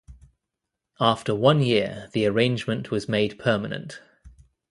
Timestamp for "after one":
0.99-1.61